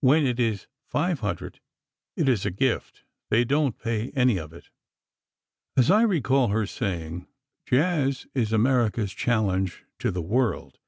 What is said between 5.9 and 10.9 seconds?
recall her saying: "Jazz is America's challenge to the world."